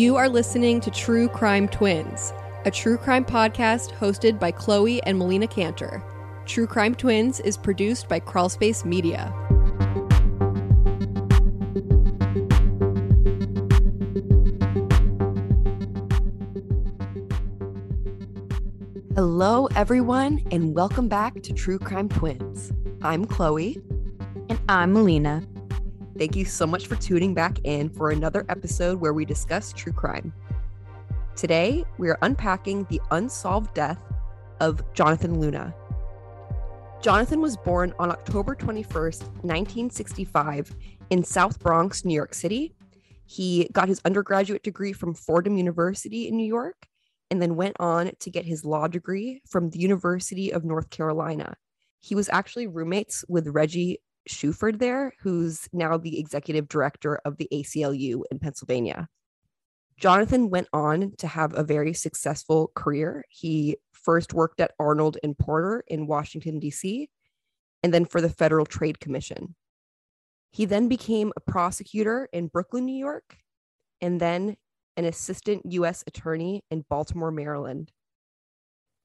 [0.00, 2.32] You are listening to True Crime Twins,
[2.64, 6.02] a true crime podcast hosted by Chloe and Melina Canter.
[6.46, 9.30] True Crime Twins is produced by Crawlspace Media.
[19.14, 22.72] Hello, everyone, and welcome back to True Crime Twins.
[23.02, 23.76] I'm Chloe.
[24.48, 25.46] And I'm Melina.
[26.20, 29.90] Thank you so much for tuning back in for another episode where we discuss true
[29.90, 30.34] crime.
[31.34, 34.02] Today, we are unpacking the unsolved death
[34.60, 35.74] of Jonathan Luna.
[37.00, 40.76] Jonathan was born on October 21st, 1965,
[41.08, 42.74] in South Bronx, New York City.
[43.24, 46.86] He got his undergraduate degree from Fordham University in New York
[47.30, 51.56] and then went on to get his law degree from the University of North Carolina.
[52.00, 57.48] He was actually roommates with Reggie Shuford there, who's now the executive director of the
[57.52, 59.08] ACLU in Pennsylvania.
[59.98, 63.24] Jonathan went on to have a very successful career.
[63.28, 67.08] He first worked at Arnold and Porter in Washington, D.C.,
[67.82, 69.54] and then for the Federal Trade Commission.
[70.52, 73.36] He then became a prosecutor in Brooklyn, New York,
[74.00, 74.56] and then
[74.96, 76.02] an assistant U.S.
[76.06, 77.92] attorney in Baltimore, Maryland.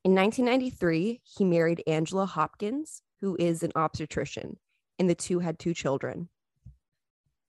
[0.03, 4.58] In 1993, he married Angela Hopkins, who is an obstetrician
[5.00, 6.30] and the two had two children.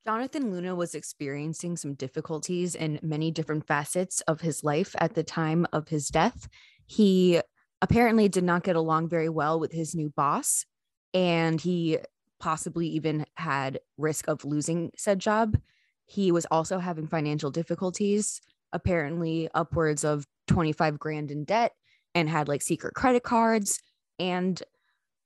[0.07, 5.25] Jonathan Luna was experiencing some difficulties in many different facets of his life at the
[5.25, 6.49] time of his death.
[6.87, 7.41] He
[7.83, 10.65] apparently did not get along very well with his new boss,
[11.13, 11.99] and he
[12.39, 15.57] possibly even had risk of losing said job.
[16.05, 18.41] He was also having financial difficulties,
[18.73, 21.73] apparently upwards of 25 grand in debt,
[22.15, 23.81] and had like secret credit cards.
[24.21, 24.62] And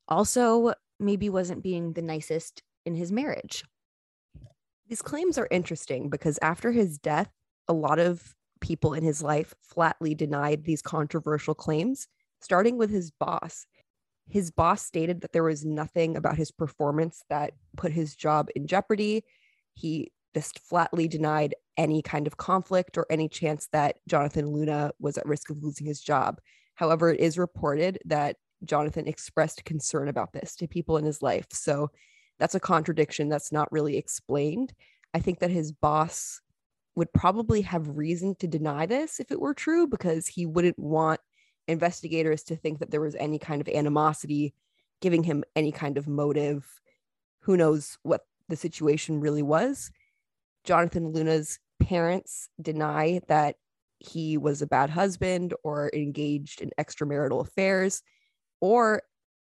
[0.09, 3.65] also maybe wasn't being the nicest in his marriage.
[4.89, 7.31] These claims are interesting because after his death,
[7.69, 12.09] a lot of people in his life flatly denied these controversial claims,
[12.41, 13.67] starting with his boss.
[14.29, 18.67] His boss stated that there was nothing about his performance that put his job in
[18.67, 19.25] jeopardy.
[19.75, 25.17] He just flatly denied any kind of conflict or any chance that Jonathan Luna was
[25.17, 26.41] at risk of losing his job.
[26.75, 31.47] However, it is reported that Jonathan expressed concern about this to people in his life.
[31.53, 31.91] So
[32.39, 34.73] that's a contradiction that's not really explained.
[35.15, 36.41] I think that his boss
[36.95, 41.21] would probably have reason to deny this if it were true because he wouldn't want
[41.69, 44.55] investigators to think that there was any kind of animosity
[45.01, 46.67] giving him any kind of motive.
[47.41, 49.91] Who knows what the situation really was?
[50.65, 53.57] Jonathan Luna's parents deny that
[53.99, 58.03] he was a bad husband or engaged in extramarital affairs
[58.61, 59.03] or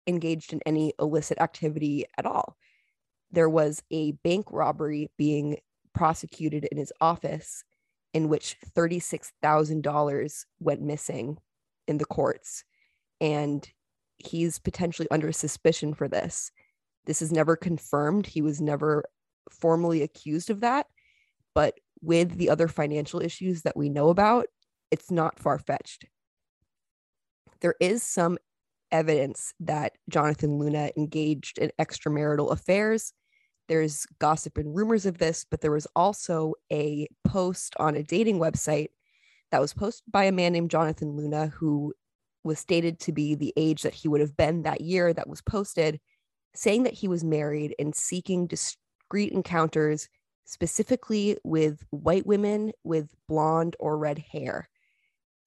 [0.07, 2.57] engaged in any illicit activity at all.
[3.31, 5.57] There was a bank robbery being
[5.93, 7.63] prosecuted in his office
[8.13, 11.37] in which $36,000 went missing
[11.87, 12.63] in the courts.
[13.19, 13.67] And
[14.17, 16.51] he's potentially under suspicion for this.
[17.05, 18.27] This is never confirmed.
[18.27, 19.03] He was never
[19.51, 20.87] formally accused of that.
[21.55, 24.47] But with the other financial issues that we know about,
[24.91, 26.05] it's not far fetched.
[27.61, 28.37] There is some
[28.93, 33.11] evidence that Jonathan Luna engaged in extramarital affairs.
[33.67, 38.39] There's gossip and rumors of this, but there was also a post on a dating
[38.39, 38.89] website
[39.51, 41.93] that was posted by a man named Jonathan Luna, who
[42.43, 45.41] was stated to be the age that he would have been that year that was
[45.41, 45.99] posted,
[46.55, 50.09] saying that he was married and seeking discreet encounters,
[50.45, 54.69] specifically with white women with blonde or red hair.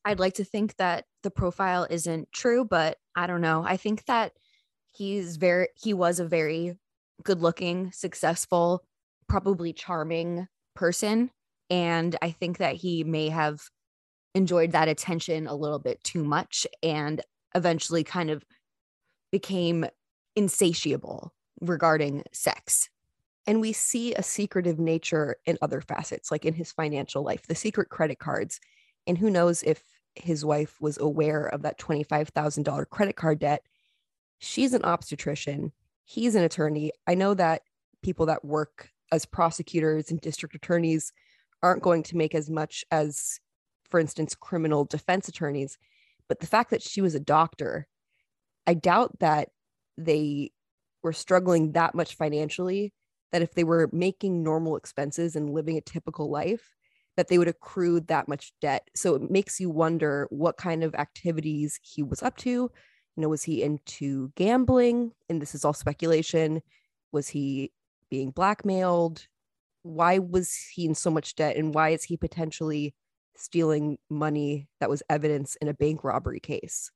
[0.07, 3.65] I'd like to think that the profile isn't true, but I don't know.
[3.67, 4.35] I think that
[4.93, 6.79] he's very, he was a very
[7.25, 8.85] good looking, successful,
[9.29, 10.47] probably charming
[10.77, 11.31] person.
[11.71, 13.63] And I think that he may have
[14.33, 17.21] enjoyed that attention a little bit too much and
[17.57, 18.45] eventually kind of
[19.33, 19.87] became
[20.37, 22.89] insatiable regarding sex.
[23.45, 27.57] And we see a secretive nature in other facets, like in his financial life, the
[27.57, 28.61] secret credit cards.
[29.09, 29.83] And who knows if
[30.17, 33.63] his wife was aware of that $25,000 credit card debt.
[34.39, 35.73] She's an obstetrician,
[36.05, 36.93] he's an attorney.
[37.07, 37.63] I know that
[38.03, 41.13] people that work as prosecutors and district attorneys
[41.63, 43.41] aren't going to make as much as,
[43.89, 45.79] for instance, criminal defense attorneys.
[46.29, 47.87] But the fact that she was a doctor,
[48.67, 49.49] I doubt that
[49.97, 50.53] they
[51.03, 52.93] were struggling that much financially
[53.33, 56.76] that if they were making normal expenses and living a typical life,
[57.17, 58.89] that they would accrue that much debt.
[58.95, 62.51] So it makes you wonder what kind of activities he was up to.
[62.51, 62.71] You
[63.17, 65.13] know, was he into gambling?
[65.29, 66.61] And this is all speculation.
[67.13, 67.73] Was he
[68.11, 69.27] being blackmailed?
[69.83, 71.57] Why was he in so much debt?
[71.57, 72.95] And why is he potentially
[73.39, 76.91] stealing money that was evidence in a bank robbery case.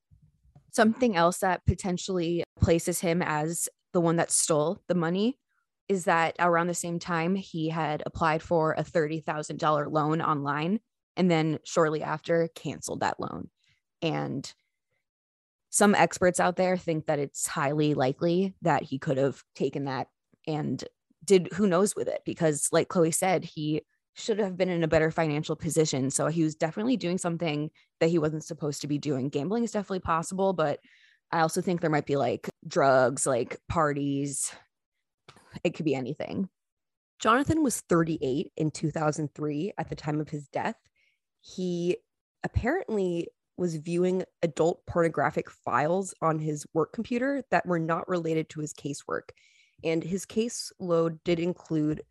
[0.71, 5.37] Something else that potentially places him as the one that stole the money
[5.91, 10.79] is that around the same time he had applied for a $30,000 loan online
[11.17, 13.49] and then shortly after canceled that loan.
[14.01, 14.51] And
[15.69, 20.07] some experts out there think that it's highly likely that he could have taken that
[20.47, 20.81] and
[21.25, 23.81] did who knows with it because like Chloe said he
[24.13, 28.09] should have been in a better financial position so he was definitely doing something that
[28.09, 30.79] he wasn't supposed to be doing gambling is definitely possible but
[31.31, 34.51] I also think there might be like drugs like parties
[35.63, 36.49] it could be anything
[37.19, 40.75] Jonathan was 38 in 2003 at the time of his death
[41.41, 41.97] he
[42.43, 43.27] apparently
[43.57, 48.73] was viewing adult pornographic files on his work computer that were not related to his
[48.73, 49.29] casework.
[49.83, 52.01] And his caseload did include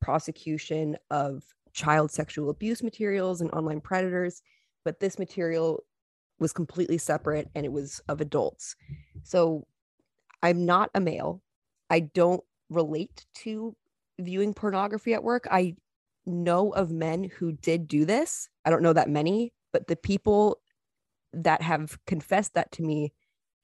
[0.00, 1.42] prosecution of
[1.72, 4.42] child sexual abuse materials and online predators,
[4.84, 5.82] but this material
[6.38, 8.76] was completely separate and it was of adults.
[9.22, 9.66] So
[10.42, 11.42] I'm not a male.
[11.90, 13.76] I don't relate to
[14.18, 15.46] viewing pornography at work.
[15.50, 15.74] I
[16.26, 18.48] know of men who did do this.
[18.64, 20.60] I don't know that many, but the people
[21.32, 23.12] that have confessed that to me,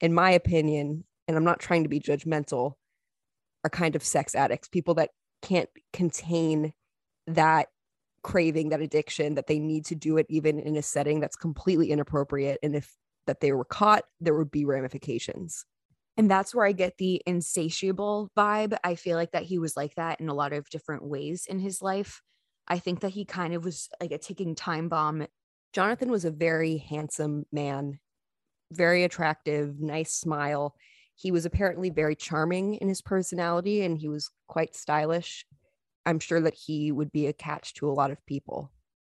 [0.01, 2.73] in my opinion, and I'm not trying to be judgmental,
[3.63, 5.09] are kind of sex addicts, people that
[5.41, 6.73] can't contain
[7.27, 7.67] that
[8.23, 11.91] craving, that addiction, that they need to do it even in a setting that's completely
[11.91, 12.59] inappropriate.
[12.63, 12.95] And if
[13.25, 15.65] that they were caught, there would be ramifications.
[16.17, 18.75] And that's where I get the insatiable vibe.
[18.83, 21.59] I feel like that he was like that in a lot of different ways in
[21.59, 22.21] his life.
[22.67, 25.27] I think that he kind of was like a ticking time bomb
[25.77, 27.99] Jonathan was a very handsome man,
[28.71, 30.75] very attractive, nice smile.
[31.15, 35.45] He was apparently very charming in his personality and he was quite stylish.
[36.05, 38.71] I'm sure that he would be a catch to a lot of people.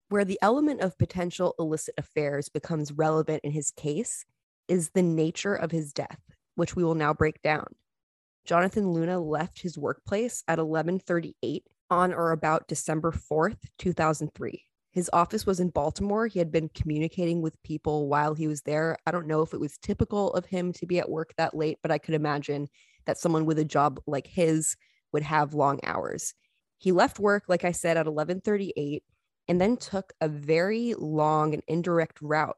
[0.09, 4.25] Where the element of potential illicit affairs becomes relevant in his case
[4.67, 6.21] is the nature of his death,
[6.57, 7.67] which we will now break down.
[8.43, 14.63] Jonathan Luna left his workplace at 11:38 on or about December 4th, 2003.
[14.91, 16.25] His office was in Baltimore.
[16.27, 18.97] He had been communicating with people while he was there.
[19.05, 21.77] I don't know if it was typical of him to be at work that late,
[21.83, 22.67] but I could imagine
[23.05, 24.75] that someone with a job like his
[25.13, 26.33] would have long hours.
[26.79, 29.03] He left work, like I said, at 11:38
[29.47, 32.57] and then took a very long and indirect route.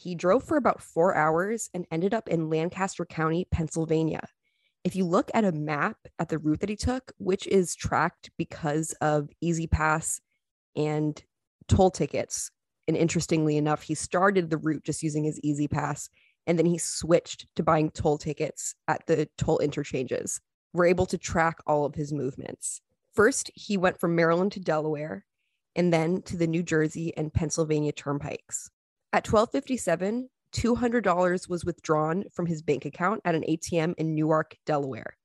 [0.00, 4.22] He drove for about 4 hours and ended up in Lancaster County, Pennsylvania.
[4.82, 8.30] If you look at a map at the route that he took, which is tracked
[8.38, 10.20] because of E-ZPass
[10.74, 11.22] and
[11.68, 12.50] toll tickets.
[12.88, 16.08] And interestingly enough, he started the route just using his E-ZPass,
[16.46, 20.40] and then he switched to buying toll tickets at the toll interchanges.
[20.72, 22.80] We're able to track all of his movements.
[23.12, 25.26] First, he went from Maryland to Delaware
[25.76, 28.70] and then to the New Jersey and Pennsylvania turnpikes.
[29.12, 35.16] At 1257, $200 was withdrawn from his bank account at an ATM in Newark, Delaware.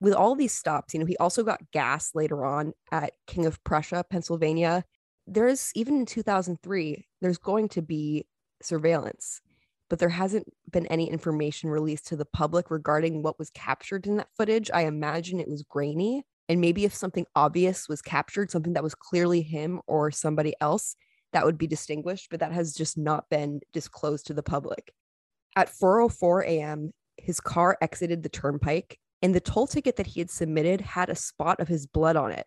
[0.00, 3.62] With all these stops, you know, he also got gas later on at King of
[3.64, 4.84] Prussia, Pennsylvania,
[5.26, 8.26] there's even in 2003 there's going to be
[8.62, 9.40] surveillance
[9.90, 14.16] but there hasn't been any information released to the public regarding what was captured in
[14.16, 18.74] that footage i imagine it was grainy and maybe if something obvious was captured something
[18.74, 20.96] that was clearly him or somebody else
[21.34, 24.92] that would be distinguished but that has just not been disclosed to the public
[25.56, 26.92] at 4:04 a.m.
[27.18, 31.14] his car exited the turnpike and the toll ticket that he had submitted had a
[31.14, 32.46] spot of his blood on it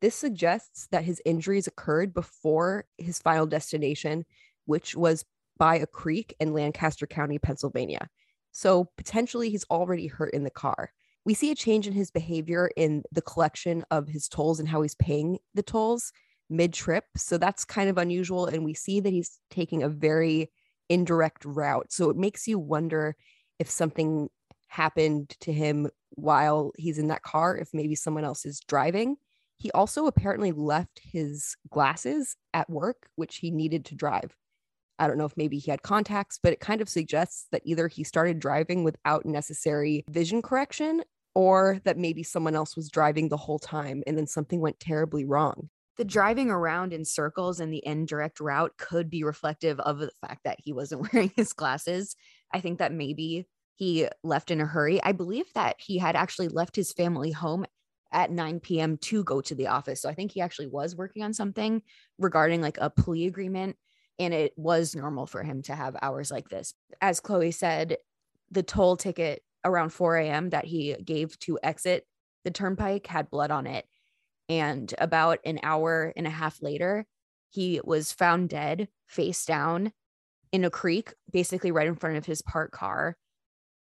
[0.00, 4.24] this suggests that his injuries occurred before his final destination,
[4.64, 5.24] which was
[5.58, 8.08] by a creek in Lancaster County, Pennsylvania.
[8.52, 10.92] So potentially he's already hurt in the car.
[11.26, 14.80] We see a change in his behavior in the collection of his tolls and how
[14.80, 16.12] he's paying the tolls
[16.50, 17.04] mid trip.
[17.16, 18.46] So that's kind of unusual.
[18.46, 20.50] And we see that he's taking a very
[20.88, 21.92] indirect route.
[21.92, 23.16] So it makes you wonder
[23.58, 24.28] if something
[24.68, 29.16] happened to him while he's in that car, if maybe someone else is driving.
[29.56, 34.34] He also apparently left his glasses at work, which he needed to drive.
[34.98, 37.88] I don't know if maybe he had contacts, but it kind of suggests that either
[37.88, 41.02] he started driving without necessary vision correction
[41.34, 45.24] or that maybe someone else was driving the whole time and then something went terribly
[45.24, 45.68] wrong.
[45.96, 50.44] The driving around in circles and the indirect route could be reflective of the fact
[50.44, 52.16] that he wasn't wearing his glasses.
[52.52, 55.02] I think that maybe he left in a hurry.
[55.02, 57.64] I believe that he had actually left his family home
[58.12, 58.98] at 9 p.m.
[58.98, 60.02] to go to the office.
[60.02, 61.82] So I think he actually was working on something
[62.18, 63.76] regarding like a plea agreement.
[64.18, 66.74] And it was normal for him to have hours like this.
[67.00, 67.96] As Chloe said,
[68.50, 70.50] the toll ticket around 4 a.m.
[70.50, 72.06] that he gave to exit
[72.44, 73.86] the turnpike had blood on it.
[74.50, 77.06] And about an hour and a half later,
[77.50, 79.92] He was found dead, face down
[80.52, 83.16] in a creek, basically right in front of his parked car.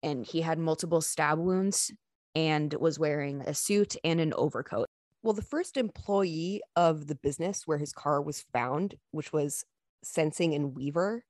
[0.02, 1.92] And he had multiple stab wounds
[2.36, 4.88] and was wearing a suit and an overcoat.
[5.22, 9.66] Well, the first employee of the business where his car was found, which was
[10.06, 11.24] Sensenig and Weaver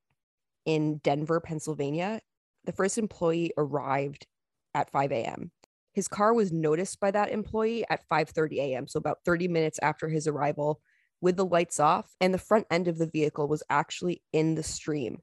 [0.64, 2.20] in Denver, Pennsylvania,
[2.64, 4.26] the first employee arrived
[4.74, 5.50] at 5 a.m.
[5.92, 10.08] His car was noticed by that employee at 5:30 a.m., so about 30 minutes after
[10.08, 10.80] his arrival
[11.20, 14.62] with the lights off and the front end of the vehicle was actually in the
[14.62, 15.18] stream.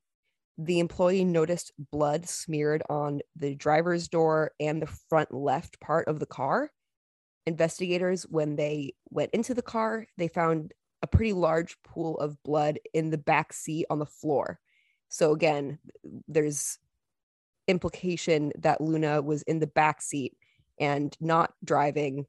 [0.57, 6.19] The employee noticed blood smeared on the driver's door and the front left part of
[6.19, 6.71] the car.
[7.45, 12.79] Investigators when they went into the car, they found a pretty large pool of blood
[12.93, 14.59] in the back seat on the floor.
[15.09, 15.79] So again,
[16.27, 16.79] there's
[17.67, 20.35] implication that Luna was in the back seat
[20.79, 22.25] and not driving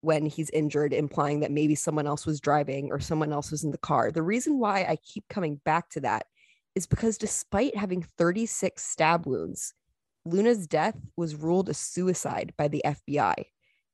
[0.00, 3.70] when he's injured, implying that maybe someone else was driving or someone else was in
[3.70, 4.10] the car.
[4.10, 6.26] The reason why I keep coming back to that
[6.74, 9.74] is because despite having 36 stab wounds,
[10.24, 13.34] Luna's death was ruled a suicide by the FBI.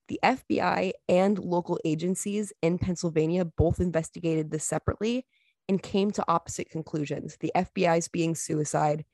[0.08, 5.26] The FBI and local agencies in Pennsylvania both investigated this separately
[5.68, 9.04] and came to opposite conclusions the FBI's being suicide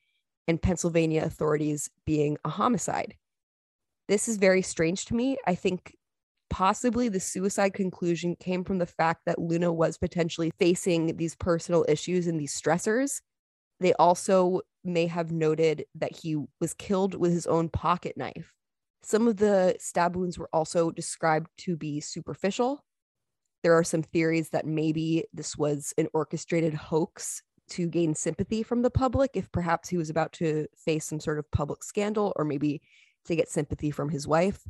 [0.49, 3.15] and Pennsylvania authorities being a homicide.
[4.11, 5.37] This is very strange to me.
[5.47, 5.95] I think
[6.51, 11.87] possibly the suicide conclusion came from the fact that Luna was potentially facing these personal
[11.89, 13.21] issues and these stressors.
[13.79, 18.53] They also may have noted that he was killed with his own pocket knife.
[19.05, 22.85] Some of the stab wounds were also described to be superficial.
[23.63, 28.83] There are some theories that maybe this was an orchestrated hoax to gain sympathy from
[28.83, 32.45] the public if perhaps he was about to face some sort of public scandal or
[32.45, 32.83] maybe
[33.31, 34.61] to get sympathy from his wife.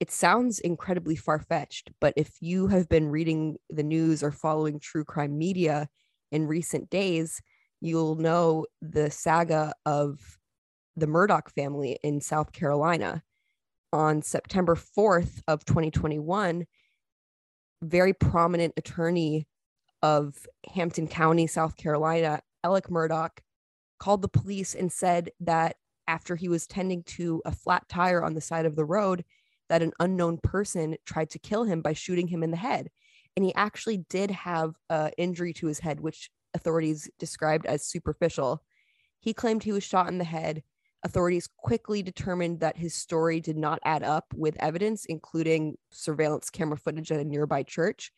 [0.00, 4.78] It sounds incredibly far fetched, but if you have been reading the news or following
[4.80, 5.88] true crime media
[6.32, 7.40] in recent days,
[7.80, 10.38] you'll know the saga of
[10.96, 13.22] the Murdaugh family in South Carolina.
[13.92, 16.66] On September 4th of 2021,
[17.82, 19.46] very prominent attorney
[20.02, 20.34] of
[20.74, 23.30] Hampton County, South Carolina, Alec Murdaugh,
[24.00, 28.34] called the police and said that after he was tending to a flat tire on
[28.34, 29.24] the side of the road,
[29.68, 32.90] that an unknown person tried to kill him by shooting him in the head.
[33.36, 38.62] And he actually did have an injury to his head, which authorities described as superficial.
[39.20, 40.62] He claimed he was shot in the head.
[41.02, 46.76] Authorities quickly determined that his story did not add up with evidence, including surveillance camera
[46.76, 48.12] footage at a nearby church.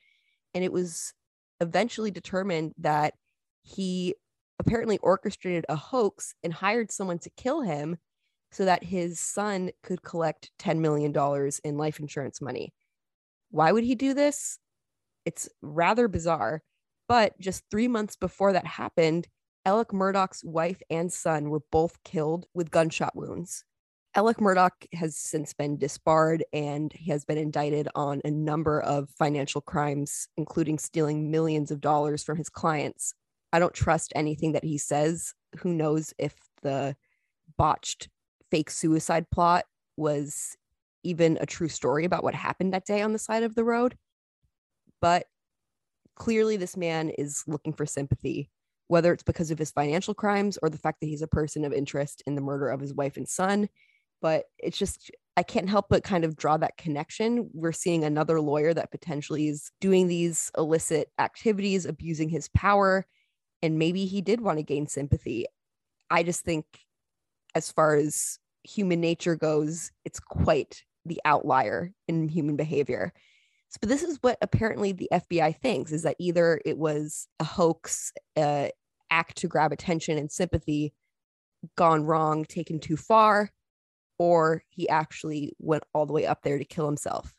[0.52, 1.14] And it was
[1.60, 3.14] eventually determined that
[3.62, 4.14] he
[4.58, 7.96] apparently orchestrated a hoax and hired someone to kill him
[8.52, 11.14] so that his son could collect $10 million
[11.64, 12.72] in life insurance money.
[13.50, 14.58] Why would he do this?
[15.24, 16.62] It's rather bizarre.
[17.08, 19.28] But just three months before that happened,
[19.64, 23.64] Alec Murdaugh's wife and son were both killed with gunshot wounds.
[24.14, 29.10] Alec Murdaugh has since been disbarred and he has been indicted on a number of
[29.10, 33.12] financial crimes, including stealing millions of dollars from his clients.
[33.56, 35.34] I don't trust anything that he says.
[35.58, 36.96] Who knows if the
[37.56, 38.08] botched
[38.50, 39.64] fake suicide plot
[39.96, 40.56] was
[41.02, 43.96] even a true story about what happened that day on the side of the road?
[45.00, 45.26] But
[46.16, 48.50] clearly, this man is looking for sympathy,
[48.88, 51.72] whether it's because of his financial crimes or the fact that he's a person of
[51.72, 53.68] interest in the murder of his wife and son
[54.22, 57.50] but it's just I can't help but kind of draw that connection.
[57.52, 63.06] We're seeing another lawyer that potentially is doing these illicit activities, abusing his power,
[63.62, 65.46] and maybe he did want to gain sympathy.
[66.10, 66.66] I just think,
[67.54, 73.12] as far as human nature goes, it's quite the outlier in human behavior.
[73.68, 77.44] So, but this is what apparently the FBI thinks is that either it was a
[77.44, 78.68] hoax, uh,
[79.10, 80.92] act to grab attention and sympathy,
[81.76, 83.50] gone wrong, taken too far,
[84.18, 87.34] or he actually went all the way up there to kill himself.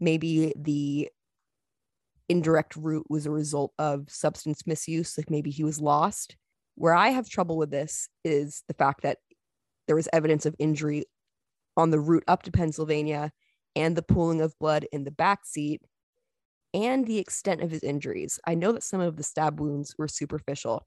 [0.00, 1.10] Maybe the
[2.28, 6.36] indirect route was a result of substance misuse, like maybe he was lost.
[6.74, 9.18] Where I have trouble with this is the fact that
[9.86, 11.04] there was evidence of injury
[11.76, 13.32] on the route up to Pennsylvania
[13.74, 15.80] and the pooling of blood in the back seat
[16.74, 18.38] and the extent of his injuries.
[18.46, 20.86] I know that some of the stab wounds were superficial.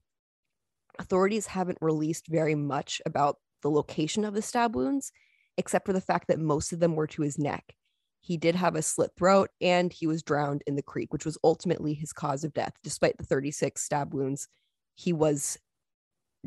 [0.98, 5.10] Authorities haven't released very much about the location of the stab wounds,
[5.56, 7.74] except for the fact that most of them were to his neck.
[8.22, 11.36] He did have a slit throat and he was drowned in the creek, which was
[11.44, 12.72] ultimately his cause of death.
[12.82, 14.48] Despite the 36 stab wounds,
[14.94, 15.58] he was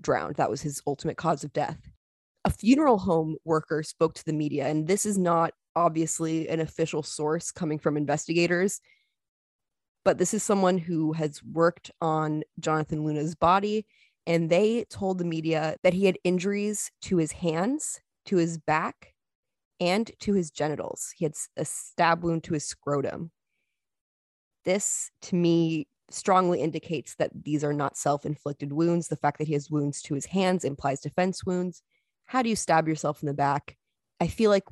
[0.01, 0.37] drowned.
[0.37, 1.77] That was his ultimate cause of death.
[2.45, 7.03] A funeral home worker spoke to the media, and this is not obviously an official
[7.03, 8.79] source coming from investigators.
[10.05, 13.85] but this is someone who has worked on Jonathan Luna's body.
[14.27, 19.14] And they told the media that he had injuries to his hands, to his back,
[19.79, 21.13] and to his genitals.
[21.15, 23.31] He had a stab wound to his scrotum.
[24.63, 29.07] This, to me, strongly indicates that these are not self inflicted wounds.
[29.07, 31.81] The fact that he has wounds to his hands implies defense wounds.
[32.25, 33.77] How do you stab yourself in the back?
[34.19, 34.67] I feel like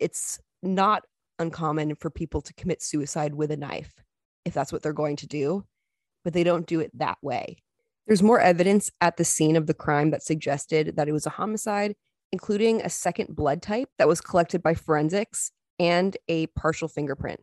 [0.00, 1.04] it's not
[1.38, 3.92] uncommon for people to commit suicide with a knife
[4.44, 5.64] if that's what they're going to do,
[6.22, 7.56] but they don't do it that way.
[8.06, 11.30] There's more evidence at the scene of the crime that suggested that it was a
[11.30, 11.96] homicide,
[12.34, 17.38] including a second blood type that was collected by forensics and a partial fingerprint.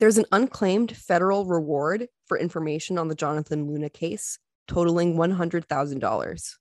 [0.00, 6.54] There's an unclaimed federal reward for information on the Jonathan Luna case, totaling $100,000.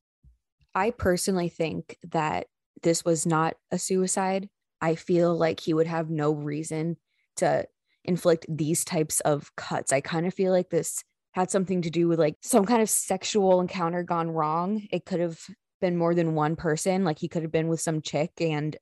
[0.76, 2.48] I personally think that
[2.84, 4.50] this was not a suicide.
[4.82, 6.98] I feel like he would have no reason
[7.38, 7.66] to
[8.04, 9.94] inflict these types of cuts.
[9.94, 12.90] I kind of feel like this had something to do with like some kind of
[12.90, 14.86] sexual encounter gone wrong.
[14.92, 15.40] It could have
[15.82, 17.04] been more than one person.
[17.04, 18.78] Like he could have been with some chick and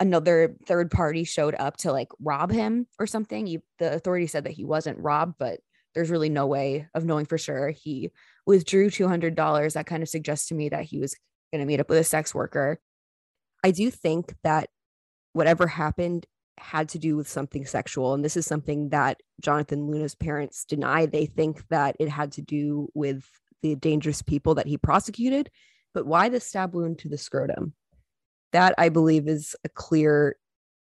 [0.00, 3.46] another third party showed up to like rob him or something.
[3.46, 5.60] You, the authority said that he wasn't robbed, but
[5.94, 7.70] there's really no way of knowing for sure.
[7.70, 8.10] He
[8.46, 9.74] withdrew $200.
[9.74, 11.14] That kind of suggests to me that he was
[11.52, 12.80] going to meet up with a sex worker.
[13.62, 14.70] I do think that
[15.34, 16.26] whatever happened
[16.58, 18.14] had to do with something sexual.
[18.14, 21.06] And this is something that Jonathan Luna's parents deny.
[21.06, 23.24] They think that it had to do with
[23.62, 25.50] the dangerous people that he prosecuted.
[25.94, 27.74] But why the stab wound to the scrotum?
[28.52, 30.36] That I believe is a clear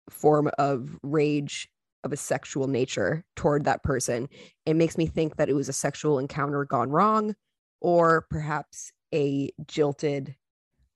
[0.09, 1.69] form of rage
[2.03, 4.29] of a sexual nature toward that person.
[4.65, 7.35] It makes me think that it was a sexual encounter gone wrong,
[7.81, 10.35] or perhaps a jilted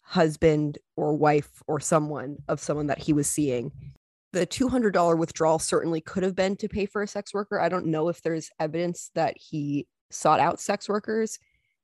[0.01, 3.71] husband or wife or someone of someone that he was seeing
[4.33, 7.59] the $200 withdrawal certainly could have been to pay for a sex worker.
[7.59, 11.37] I don't know if there's evidence that he sought out sex workers.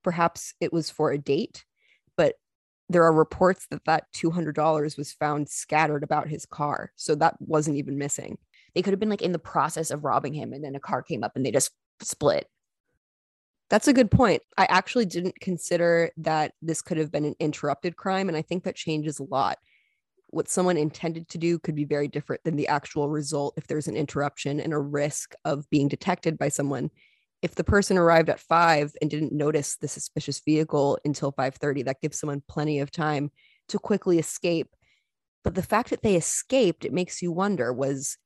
[0.03, 1.63] Perhaps it was for a date,
[2.89, 6.91] there are reports that that $200 was found scattered about his car.
[6.95, 8.37] So that wasn't even missing.
[8.73, 11.03] They could have been like in the process of robbing him and then a car
[11.03, 11.71] came up and they just
[12.01, 12.47] split.
[13.69, 14.41] That's a good point.
[14.57, 18.27] I actually didn't consider that this could have been an interrupted crime.
[18.27, 19.59] And I think that changes a lot
[20.31, 23.87] what someone intended to do could be very different than the actual result if there's
[23.87, 26.91] an interruption and a risk of being detected by someone
[27.41, 32.01] if the person arrived at 5 and didn't notice the suspicious vehicle until 5:30 that
[32.01, 33.31] gives someone plenty of time
[33.69, 34.75] to quickly escape.
[35.43, 38.17] But the fact that they escaped it makes you wonder was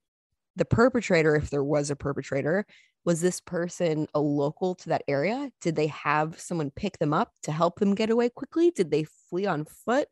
[0.56, 2.66] the perpetrator if there was a perpetrator
[3.06, 5.52] was this person a local to that area?
[5.62, 8.72] Did they have someone pick them up to help them get away quickly?
[8.72, 10.08] Did they flee on foot?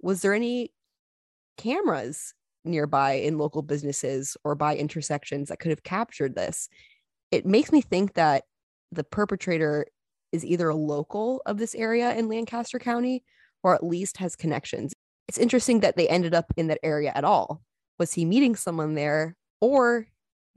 [0.00, 0.72] Was there any
[1.56, 2.34] cameras
[2.66, 6.68] nearby in local businesses or by intersections that could have captured this.
[7.36, 8.44] It makes me think that
[8.92, 9.86] the perpetrator
[10.32, 13.24] is either a local of this area in Lancaster County
[13.62, 14.94] or at least has connections.
[15.28, 17.62] It's interesting that they ended up in that area at all.
[17.98, 20.06] Was he meeting someone there or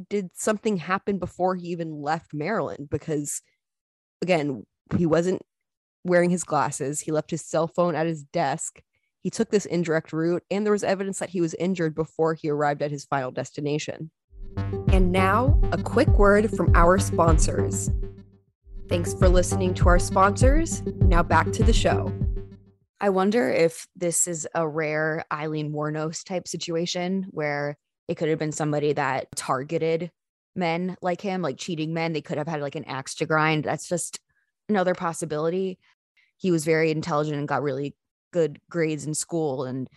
[0.10, 2.90] did something happen before he even left Maryland?
[2.90, 3.42] Because
[4.22, 4.66] again,
[4.98, 5.42] he wasn't
[6.04, 7.02] wearing his glasses.
[7.02, 8.82] He left his cell phone at his desk
[9.22, 12.50] he took this indirect route, and there was evidence that he was injured before he
[12.50, 14.12] arrived at his final destination.
[14.92, 17.90] And now, a quick word from our sponsors.
[18.90, 20.82] Thanks for listening to our sponsors.
[21.02, 22.12] Now back to the show.
[23.02, 28.40] I wonder if this is a rare Aileen Wuornos type situation where it could have
[28.40, 30.12] been somebody that targeted
[30.56, 32.14] men like him, like cheating men.
[32.14, 33.64] They could have had like an axe to grind.
[33.64, 34.20] That's just
[34.68, 35.80] another possibility.
[36.38, 37.96] He was very intelligent and got really
[38.32, 39.90] good grades in school and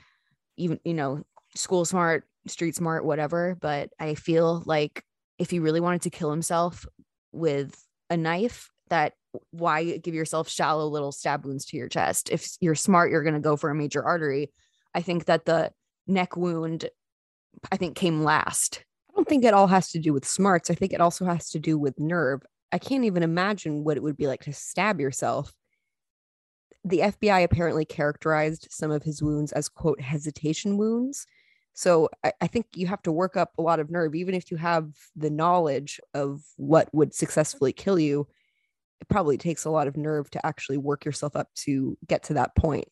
[0.56, 1.22] even you know
[1.54, 5.04] school smart street smart whatever but i feel like
[5.38, 6.86] if he really wanted to kill himself
[7.32, 9.14] with a knife that
[9.50, 12.30] why give yourself shallow little stab wounds to your chest?
[12.30, 14.52] If you're smart you're going to go for a major artery.
[14.94, 15.72] I think that the
[16.06, 16.88] neck wound
[17.70, 18.84] i think came last.
[19.10, 20.70] I don't think it all has to do with smarts.
[20.70, 22.42] I think it also has to do with nerve.
[22.70, 25.52] I can't even imagine what it would be like to stab yourself.
[26.84, 31.26] The FBI apparently characterized some of his wounds as quote hesitation wounds.
[31.74, 34.50] So I, I, think you have to work up a lot of nerve, even if
[34.50, 38.28] you have the knowledge of what would successfully kill you.
[39.00, 42.34] It probably takes a lot of nerve to actually work yourself up to get to
[42.34, 42.84] that point.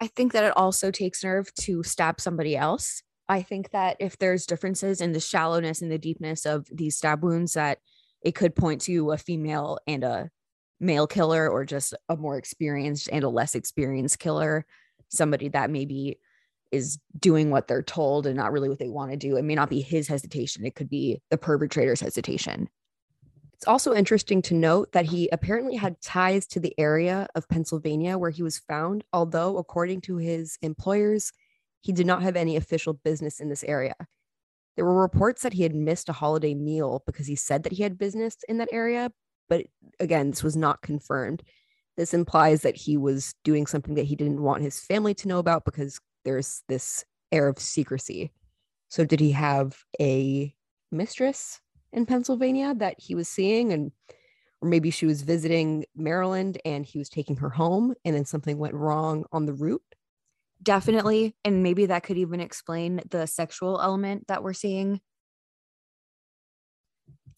[0.00, 3.02] I think that it also takes nerve to stab somebody else.
[3.28, 7.22] I think that if there's differences in the shallowness and the deepness of these stab
[7.22, 7.78] wounds, that
[8.22, 10.30] it could point to a female and a
[10.80, 14.66] male killer or just a more experienced and a less experienced killer,
[15.08, 16.18] somebody that maybe
[16.72, 19.36] is doing what they're told and not really what they want to do.
[19.36, 22.68] It may not be his hesitation, it could be the perpetrator's hesitation.
[23.54, 28.18] It's also interesting to note that he apparently had ties to the area of Pennsylvania
[28.18, 31.32] where he was found, although, according to his employers,
[31.80, 33.94] he did not have any official business in this area.
[34.74, 37.84] There were reports that he had missed a holiday meal because he said that he
[37.84, 39.12] had business in that area,
[39.48, 39.66] but
[40.00, 41.42] again, this was not confirmed.
[41.96, 45.38] This implies that he was doing something that he didn't want his family to know
[45.38, 48.32] about because there's this air of secrecy.
[48.88, 50.54] So, did he have a
[50.90, 51.60] mistress
[51.92, 53.92] in Pennsylvania that he was seeing and
[54.62, 58.58] or maybe she was visiting Maryland and he was taking her home and then something
[58.58, 59.82] went wrong on the route.
[60.62, 61.34] Definitely.
[61.44, 65.00] And maybe that could even explain the sexual element that we're seeing.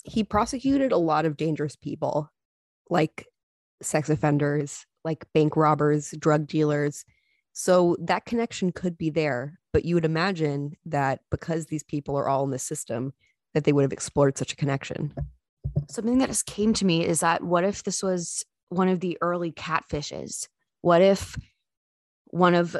[0.04, 2.30] He prosecuted a lot of dangerous people,
[2.90, 3.26] like
[3.80, 7.06] sex offenders, like bank robbers, drug dealers.
[7.54, 9.58] So that connection could be there.
[9.72, 13.12] But you would imagine that because these people are all in the system,
[13.54, 15.14] that they would have explored such a connection.
[15.88, 19.16] Something that just came to me is that what if this was one of the
[19.20, 20.48] early catfishes?
[20.80, 21.36] What if
[22.26, 22.76] one of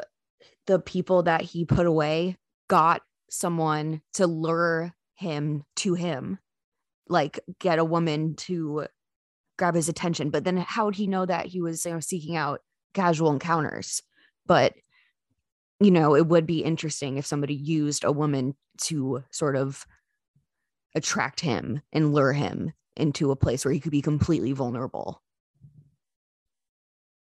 [0.67, 6.39] the people that he put away got someone to lure him to him,
[7.07, 8.87] like get a woman to
[9.57, 10.31] grab his attention?
[10.31, 12.59] But then how would he know that he was you know, seeking out
[12.93, 14.01] casual encounters?
[14.45, 14.73] But
[15.79, 19.85] you know, it would be interesting if somebody used a woman to sort of
[20.95, 25.21] attract him and lure him into a place where he could be completely vulnerable.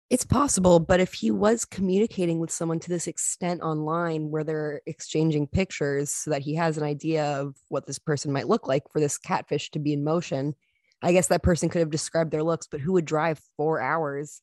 [0.09, 4.81] It's possible, but if he was communicating with someone to this extent online where they're
[4.85, 8.83] exchanging pictures so that he has an idea of what this person might look like
[8.89, 10.55] for this catfish to be in motion,
[11.01, 14.41] I guess that person could have described their looks, but who would drive four hours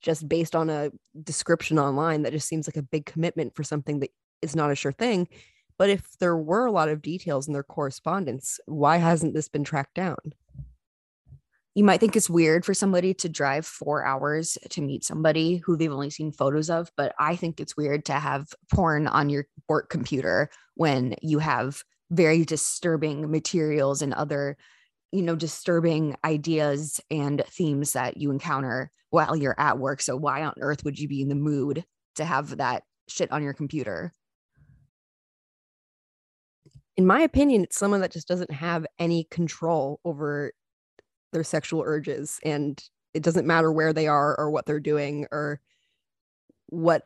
[0.00, 0.90] just based on a
[1.22, 2.22] description online?
[2.22, 4.10] That just seems like a big commitment for something that
[4.42, 5.28] is not a sure thing.
[5.78, 9.64] But if there were a lot of details in their correspondence, why hasn't this been
[9.64, 10.18] tracked down?
[11.74, 15.76] You might think it's weird for somebody to drive four hours to meet somebody who
[15.76, 19.46] they've only seen photos of, but I think it's weird to have porn on your
[19.68, 24.56] work computer when you have very disturbing materials and other
[25.12, 30.44] you know disturbing ideas and themes that you encounter while you're at work so why
[30.44, 34.12] on earth would you be in the mood to have that shit on your computer
[37.00, 40.52] in my opinion, it's someone that just doesn't have any control over
[41.32, 42.38] their sexual urges.
[42.44, 42.78] And
[43.14, 45.62] it doesn't matter where they are or what they're doing or
[46.66, 47.04] what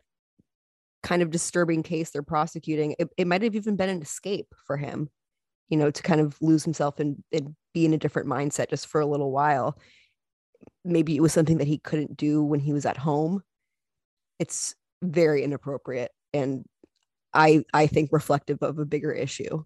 [1.05, 2.97] kind of disturbing case they're prosecuting.
[2.99, 5.11] It, it might have even been an escape for him,
[5.69, 8.87] you know, to kind of lose himself in, and be in a different mindset just
[8.87, 9.79] for a little while.
[10.85, 13.43] Maybe it was something that he couldn't do when he was at home.
[14.39, 16.65] It's very inappropriate and
[17.35, 19.65] I I think reflective of a bigger issue.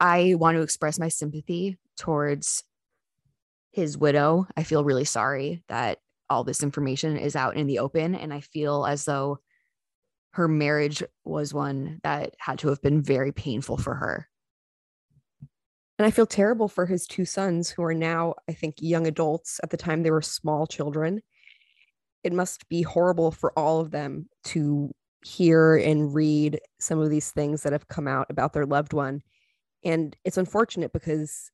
[0.00, 2.64] I want to express my sympathy towards
[3.72, 4.46] his widow.
[4.56, 8.14] I feel really sorry that all this information is out in the open.
[8.14, 9.38] And I feel as though
[10.32, 14.28] her marriage was one that had to have been very painful for her.
[15.98, 19.60] And I feel terrible for his two sons, who are now, I think, young adults.
[19.62, 21.22] At the time, they were small children.
[22.22, 24.90] It must be horrible for all of them to
[25.24, 29.22] hear and read some of these things that have come out about their loved one
[29.86, 31.50] and it's unfortunate because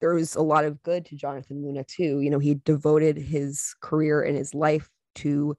[0.00, 2.20] there was a lot of good to Jonathan Luna too.
[2.20, 5.56] You know, he devoted his career and his life to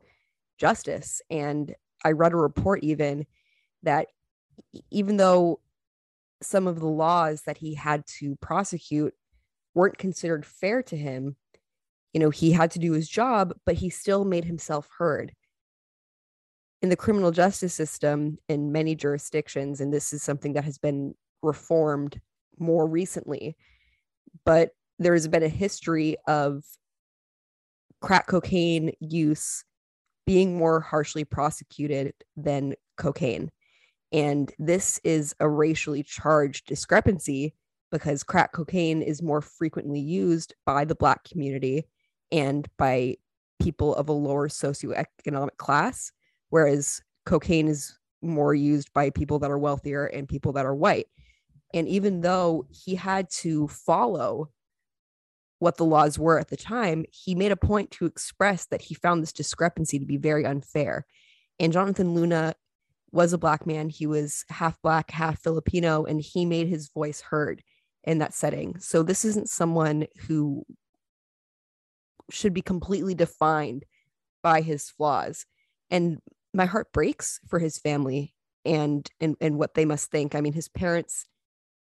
[0.58, 1.22] justice.
[1.30, 1.74] And
[2.04, 3.26] I read a report even
[3.84, 4.08] that
[4.92, 5.62] even though
[6.42, 9.14] some of the laws that he had to prosecute
[9.74, 11.36] weren't considered fair to him,
[12.14, 15.34] you know, he had to do his job, but he still made himself heard.
[16.82, 21.14] In the criminal justice system in many jurisdictions, and this is something that has been
[21.42, 22.20] reformed
[22.58, 23.56] more recently,
[24.46, 26.64] but there's been a history of
[28.02, 29.64] crack cocaine use
[30.26, 33.52] being more harshly prosecuted than cocaine.
[34.12, 37.54] And this is a racially charged discrepancy
[37.92, 41.86] because crack cocaine is more frequently used by the Black community
[42.32, 43.18] and by
[43.62, 46.12] people of a lower socioeconomic class,
[46.50, 51.08] whereas cocaine is more used by people that are wealthier and people that are white.
[51.74, 54.50] And even though he had to follow
[55.60, 58.96] what the laws were at the time, he made a point to express that he
[58.96, 61.06] found this discrepancy to be very unfair.
[61.60, 62.56] And Jonathan Luna
[63.12, 63.90] was a black man.
[63.90, 67.62] He was half black, half Filipino, and he made his voice heard
[68.04, 68.80] in that setting.
[68.80, 70.64] So this isn't someone who
[72.32, 73.86] should be completely defined
[74.44, 75.46] by his flaws.
[75.90, 76.20] And
[76.54, 78.34] my heart breaks for his family
[78.66, 80.36] and and, and what they must think.
[80.36, 81.26] I mean, his parents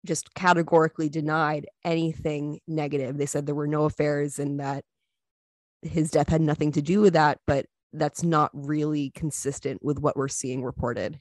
[0.07, 3.19] just categorically denied anything negative.
[3.19, 4.85] They said there were no affairs and that
[5.83, 10.17] his death had nothing to do with that, but that's not really consistent with what
[10.17, 11.21] we're seeing reported.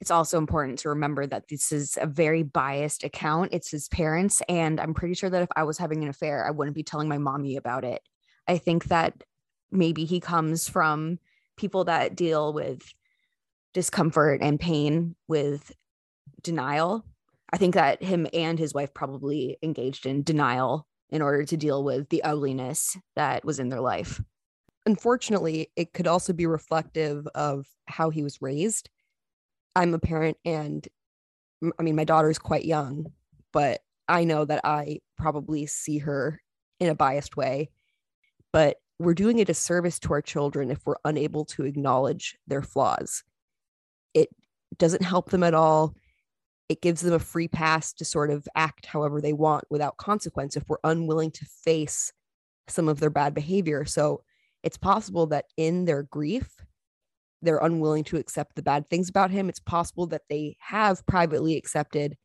[0.00, 3.54] It's also important to remember that this is a very biased account.
[3.54, 4.42] It's his parents.
[4.48, 7.08] And I'm pretty sure that if I was having an affair, I wouldn't be telling
[7.08, 8.02] my mommy about it.
[8.46, 9.24] I think that
[9.70, 11.18] maybe he comes from
[11.56, 12.92] people that deal with
[13.72, 15.72] discomfort and pain with
[16.42, 17.04] denial.
[17.52, 21.84] I think that him and his wife probably engaged in denial in order to deal
[21.84, 24.20] with the ugliness that was in their life.
[24.86, 28.90] Unfortunately, it could also be reflective of how he was raised.
[29.74, 30.86] I'm a parent and
[31.78, 33.06] I mean, my daughter's quite young,
[33.52, 36.42] but I know that I probably see her
[36.78, 37.70] in a biased way.
[38.52, 43.24] But we're doing a disservice to our children if we're unable to acknowledge their flaws.
[44.12, 44.28] It
[44.78, 45.94] doesn't help them at all.
[46.68, 50.56] It gives them a free pass to sort of act however they want without consequence
[50.56, 52.12] if we're unwilling to face
[52.68, 53.84] some of their bad behavior.
[53.84, 54.22] So
[54.64, 56.48] it's possible that in their grief,
[57.42, 59.48] they're unwilling to accept the bad things about him.
[59.48, 62.16] It's possible that they have privately accepted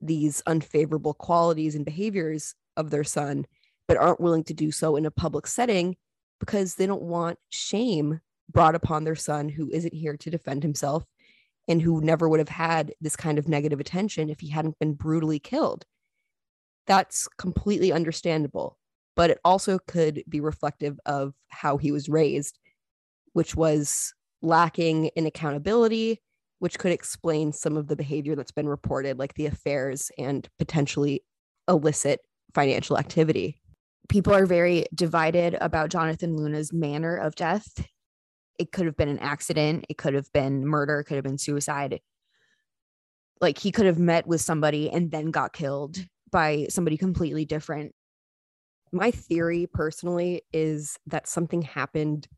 [0.00, 3.46] these unfavorable qualities and behaviors of their son
[3.88, 5.96] but aren't willing to do so in a public setting
[6.40, 11.04] because they don't want shame brought upon their son who isn't here to defend himself
[11.68, 14.94] and who never would have had this kind of negative attention if he hadn't been
[14.94, 15.84] brutally killed.
[16.86, 18.76] That's completely understandable,
[19.16, 22.58] but it also could be reflective of how he was raised,
[23.32, 26.20] which was lacking in accountability,
[26.58, 31.22] which could explain some of the behavior that's been reported, like the affairs and potentially
[31.68, 32.20] illicit
[32.54, 33.62] financial activity
[34.08, 37.66] people are very divided about Jonathan Luna's manner of death.
[38.58, 41.38] It could have been an accident, it could have been murder, it could have been
[41.38, 42.00] suicide.
[43.40, 45.98] Like he could have met with somebody and then got killed
[46.30, 47.94] by somebody completely different.
[48.92, 52.28] My theory personally is that something happened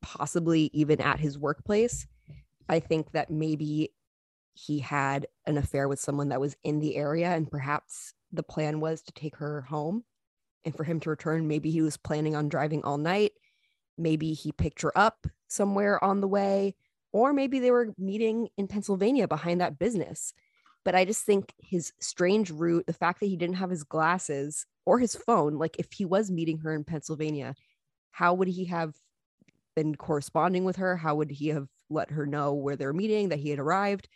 [0.00, 2.06] possibly even at his workplace.
[2.68, 3.92] I think that maybe
[4.54, 8.80] he had an affair with someone that was in the area and perhaps the plan
[8.80, 10.04] was to take her home
[10.64, 11.48] and for him to return.
[11.48, 13.32] Maybe he was planning on driving all night.
[13.98, 16.76] Maybe he picked her up somewhere on the way,
[17.12, 20.32] or maybe they were meeting in Pennsylvania behind that business.
[20.84, 24.66] But I just think his strange route, the fact that he didn't have his glasses
[24.86, 27.54] or his phone, like if he was meeting her in Pennsylvania,
[28.12, 28.94] how would he have
[29.76, 30.96] been corresponding with her?
[30.96, 34.08] How would he have let her know where they're meeting, that he had arrived?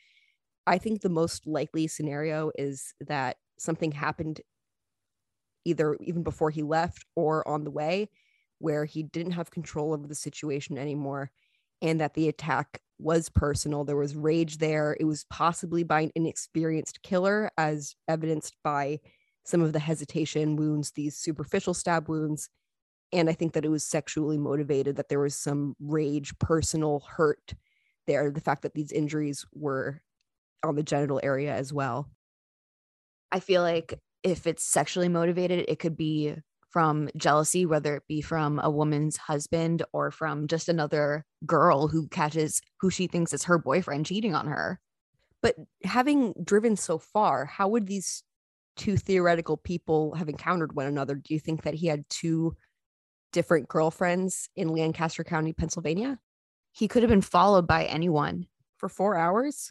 [0.66, 4.40] I think the most likely scenario is that something happened
[5.64, 8.08] either even before he left or on the way,
[8.58, 11.30] where he didn't have control over the situation anymore
[11.82, 13.84] and that the attack was personal.
[13.84, 14.96] There was rage there.
[14.98, 19.00] It was possibly by an inexperienced killer, as evidenced by
[19.44, 22.48] some of the hesitation wounds, these superficial stab wounds.
[23.12, 27.54] And I think that it was sexually motivated, that there was some rage, personal hurt
[28.06, 28.30] there.
[28.30, 30.00] The fact that these injuries were
[30.64, 32.08] on the genital area as well.
[33.30, 36.34] I feel like if it's sexually motivated, it could be
[36.74, 42.08] from jealousy, whether it be from a woman's husband or from just another girl who
[42.08, 44.80] catches who she thinks is her boyfriend cheating on her.
[45.40, 48.24] But having driven so far, how would these
[48.76, 51.14] two theoretical people have encountered one another?
[51.14, 52.56] Do you think that he had two
[53.32, 56.18] different girlfriends in Lancaster County, Pennsylvania?
[56.72, 59.70] He could have been followed by anyone for four hours.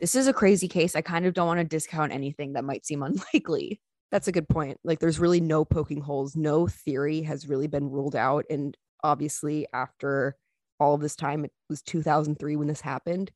[0.00, 0.94] This is a crazy case.
[0.94, 3.80] I kind of don't want to discount anything that might seem unlikely.
[4.10, 4.78] That's a good point.
[4.84, 6.36] Like there's really no poking holes.
[6.36, 8.44] No theory has really been ruled out.
[8.48, 10.36] And obviously, after
[10.78, 13.30] all of this time, it was 2003 when this happened,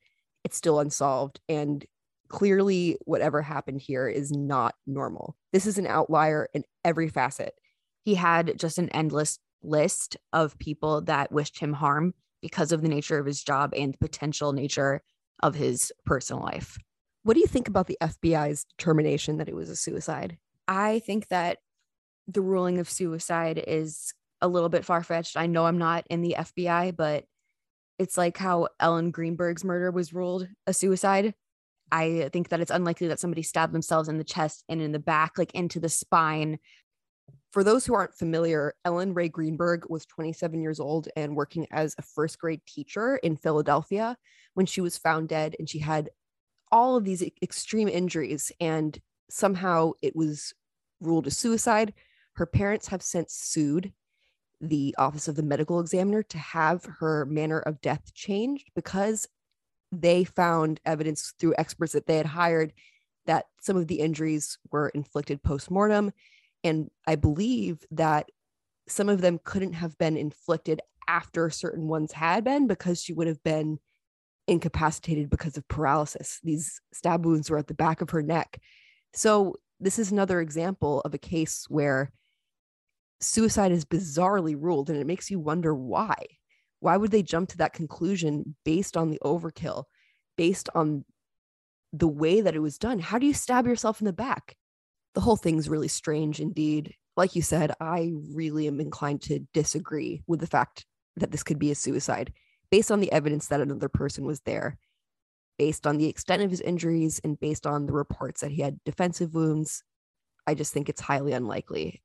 [0.44, 1.40] it's still unsolved.
[1.48, 1.84] And
[2.28, 5.36] clearly, whatever happened here is not normal.
[5.52, 7.54] This is an outlier in every facet.
[8.04, 12.88] He had just an endless list of people that wished him harm because of the
[12.88, 15.02] nature of his job and the potential nature
[15.42, 16.78] of his personal life.
[17.22, 20.38] What do you think about the FBI's determination that it was a suicide?
[20.70, 21.58] I think that
[22.28, 25.36] the ruling of suicide is a little bit far fetched.
[25.36, 27.24] I know I'm not in the FBI, but
[27.98, 31.34] it's like how Ellen Greenberg's murder was ruled a suicide.
[31.90, 35.00] I think that it's unlikely that somebody stabbed themselves in the chest and in the
[35.00, 36.60] back, like into the spine.
[37.52, 41.96] For those who aren't familiar, Ellen Rae Greenberg was 27 years old and working as
[41.98, 44.16] a first grade teacher in Philadelphia
[44.54, 45.56] when she was found dead.
[45.58, 46.10] And she had
[46.70, 48.52] all of these extreme injuries.
[48.60, 48.96] And
[49.28, 50.54] somehow it was
[51.00, 51.92] ruled a suicide.
[52.34, 53.92] Her parents have since sued
[54.60, 59.26] the Office of the Medical Examiner to have her manner of death changed because
[59.92, 62.72] they found evidence through experts that they had hired
[63.26, 66.12] that some of the injuries were inflicted post mortem.
[66.62, 68.28] And I believe that
[68.86, 73.26] some of them couldn't have been inflicted after certain ones had been because she would
[73.26, 73.78] have been
[74.46, 76.40] incapacitated because of paralysis.
[76.42, 78.60] These stab wounds were at the back of her neck.
[79.14, 82.12] So, this is another example of a case where
[83.20, 86.14] suicide is bizarrely ruled, and it makes you wonder why.
[86.80, 89.84] Why would they jump to that conclusion based on the overkill,
[90.36, 91.04] based on
[91.92, 92.98] the way that it was done?
[92.98, 94.56] How do you stab yourself in the back?
[95.14, 96.94] The whole thing's really strange indeed.
[97.16, 101.58] Like you said, I really am inclined to disagree with the fact that this could
[101.58, 102.32] be a suicide
[102.70, 104.78] based on the evidence that another person was there,
[105.60, 108.82] based on the extent of his injuries, and based on the reports that he had
[108.86, 109.84] defensive wounds.
[110.46, 112.00] I just think it's highly unlikely.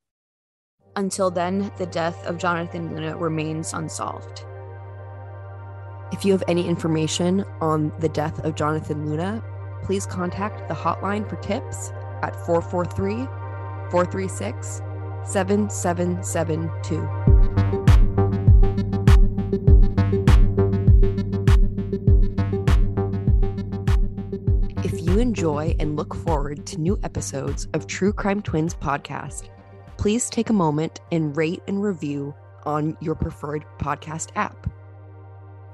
[0.98, 4.44] Until then, the death of Jonathan Luna remains unsolved.
[6.12, 9.42] If you have any information on the death of Jonathan Luna,
[9.84, 13.26] please contact the hotline for tips at 443
[13.90, 14.82] 436
[15.24, 17.25] 7772.
[25.46, 29.50] Enjoy and look forward to new episodes of True Crime Twins podcast,
[29.96, 32.34] please take a moment and rate and review
[32.66, 34.68] on your preferred podcast app.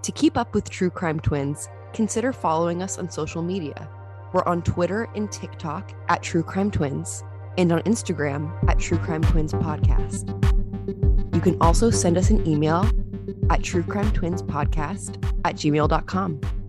[0.04, 3.90] To keep up with True Crime Twins, consider following us on social media.
[4.34, 7.24] We're on Twitter and TikTok at True Crime Twins
[7.58, 10.28] and on Instagram at True Crime Twins Podcast.
[11.34, 12.82] You can also send us an email
[13.50, 16.61] at truecrimetwinspodcast at gmail.com.